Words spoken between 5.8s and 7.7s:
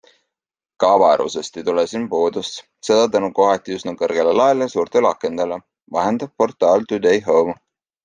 vahendab portaal Today Home.